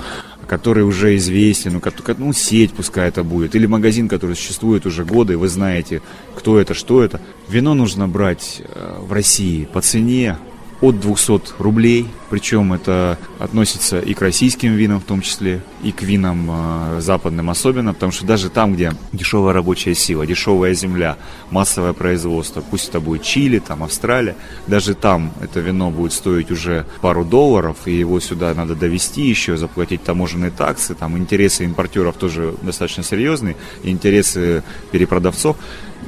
который 0.49 0.83
уже 0.83 1.15
известен, 1.15 1.73
ну, 1.73 1.91
ну, 2.17 2.33
сеть 2.33 2.73
пускай 2.73 3.07
это 3.07 3.23
будет, 3.23 3.55
или 3.55 3.67
магазин, 3.67 4.07
который 4.09 4.35
существует 4.35 4.87
уже 4.87 5.05
годы, 5.05 5.37
вы 5.37 5.47
знаете, 5.47 6.01
кто 6.35 6.59
это, 6.59 6.73
что 6.73 7.03
это. 7.03 7.21
Вино 7.47 7.75
нужно 7.75 8.07
брать 8.07 8.61
э, 8.63 8.97
в 8.99 9.13
России 9.13 9.65
по 9.65 9.81
цене, 9.81 10.37
от 10.81 10.99
200 10.99 11.61
рублей. 11.61 12.07
Причем 12.29 12.73
это 12.73 13.17
относится 13.39 13.99
и 13.99 14.13
к 14.13 14.21
российским 14.21 14.73
винам 14.73 14.99
в 14.99 15.03
том 15.03 15.21
числе, 15.21 15.63
и 15.83 15.91
к 15.91 16.03
винам 16.03 16.47
э, 16.51 17.01
западным 17.01 17.49
особенно, 17.49 17.93
потому 17.93 18.11
что 18.11 18.25
даже 18.25 18.49
там, 18.49 18.75
где 18.75 18.93
дешевая 19.11 19.53
рабочая 19.53 19.95
сила, 19.95 20.27
дешевая 20.27 20.75
земля, 20.75 21.17
массовое 21.49 21.93
производство, 21.93 22.61
пусть 22.61 22.89
это 22.89 22.99
будет 22.99 23.23
Чили, 23.23 23.57
там 23.57 23.83
Австралия, 23.83 24.35
даже 24.67 24.93
там 24.93 25.33
это 25.41 25.59
вино 25.59 25.89
будет 25.89 26.13
стоить 26.13 26.51
уже 26.51 26.85
пару 27.01 27.25
долларов, 27.25 27.77
и 27.85 27.97
его 27.97 28.19
сюда 28.19 28.53
надо 28.53 28.75
довести 28.75 29.23
еще, 29.23 29.57
заплатить 29.57 30.03
таможенные 30.03 30.51
таксы, 30.51 30.93
там 30.93 31.17
интересы 31.17 31.65
импортеров 31.65 32.15
тоже 32.15 32.53
достаточно 32.61 33.01
серьезные, 33.01 33.55
интересы 33.83 34.63
перепродавцов, 34.91 35.57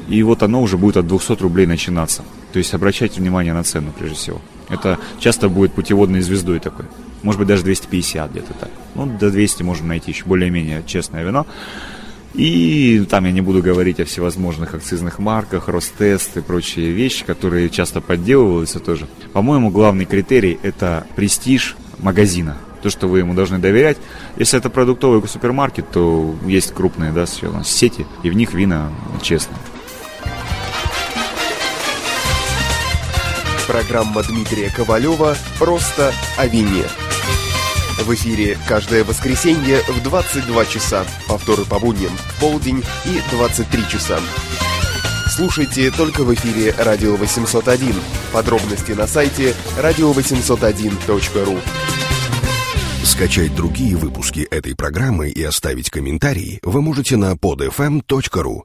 и 0.07 0.21
вот 0.23 0.43
оно 0.43 0.61
уже 0.61 0.77
будет 0.77 0.97
от 0.97 1.07
200 1.07 1.41
рублей 1.41 1.65
начинаться. 1.65 2.23
То 2.53 2.59
есть 2.59 2.73
обращайте 2.73 3.19
внимание 3.19 3.53
на 3.53 3.63
цену 3.63 3.93
прежде 3.97 4.15
всего. 4.15 4.41
Это 4.69 4.99
часто 5.19 5.49
будет 5.49 5.73
путеводной 5.73 6.21
звездой 6.21 6.59
такой. 6.59 6.85
Может 7.23 7.39
быть, 7.39 7.47
даже 7.47 7.63
250 7.63 8.31
где-то 8.31 8.53
так. 8.53 8.69
Ну, 8.95 9.05
до 9.05 9.29
200 9.29 9.63
можем 9.63 9.87
найти 9.87 10.11
еще 10.11 10.25
более-менее 10.25 10.83
честное 10.85 11.23
вино. 11.23 11.45
И 12.33 13.05
там 13.09 13.25
я 13.25 13.31
не 13.31 13.41
буду 13.41 13.61
говорить 13.61 13.99
о 13.99 14.05
всевозможных 14.05 14.73
акцизных 14.73 15.19
марках, 15.19 15.67
Ростест 15.67 16.37
и 16.37 16.41
прочие 16.41 16.91
вещи, 16.91 17.25
которые 17.25 17.69
часто 17.69 17.99
подделываются 17.99 18.79
тоже. 18.79 19.07
По-моему, 19.33 19.69
главный 19.69 20.05
критерий– 20.05 20.57
это 20.63 21.05
престиж 21.15 21.75
магазина. 21.99 22.57
То, 22.81 22.89
что 22.89 23.07
вы 23.07 23.19
ему 23.19 23.33
должны 23.33 23.59
доверять. 23.59 23.97
Если 24.37 24.57
это 24.57 24.69
продуктовый 24.69 25.21
супермаркет, 25.27 25.91
то 25.91 26.33
есть 26.47 26.73
крупные 26.73 27.11
да, 27.11 27.25
сети, 27.25 28.07
и 28.23 28.29
в 28.29 28.33
них 28.33 28.53
вина 28.53 28.89
честные. 29.21 29.59
Программа 33.71 34.21
Дмитрия 34.21 34.69
Ковалева 34.69 35.33
«Просто 35.57 36.13
о 36.35 36.45
вине». 36.45 36.83
В 37.99 38.13
эфире 38.13 38.57
каждое 38.67 39.05
воскресенье 39.05 39.79
в 39.87 40.03
22 40.03 40.65
часа, 40.65 41.05
повторы 41.29 41.63
по 41.63 41.79
будням, 41.79 42.11
полдень 42.41 42.83
и 43.05 43.21
23 43.33 43.87
часа. 43.87 44.19
Слушайте 45.29 45.89
только 45.89 46.25
в 46.25 46.33
эфире 46.33 46.75
«Радио 46.79 47.15
801». 47.15 47.95
Подробности 48.33 48.91
на 48.91 49.07
сайте 49.07 49.55
radio801.ru 49.77 51.61
Скачать 53.05 53.55
другие 53.55 53.95
выпуски 53.95 54.41
этой 54.51 54.75
программы 54.75 55.29
и 55.29 55.41
оставить 55.43 55.89
комментарии 55.89 56.59
вы 56.63 56.81
можете 56.81 57.15
на 57.15 57.35
podfm.ru. 57.35 58.59